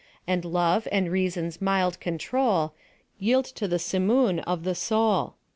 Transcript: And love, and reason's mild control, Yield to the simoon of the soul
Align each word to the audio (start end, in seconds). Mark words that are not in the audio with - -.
And 0.25 0.43
love, 0.43 0.87
and 0.91 1.11
reason's 1.11 1.61
mild 1.61 1.99
control, 1.99 2.73
Yield 3.19 3.45
to 3.45 3.67
the 3.67 3.77
simoon 3.77 4.39
of 4.39 4.63
the 4.63 4.73
soul 4.73 5.35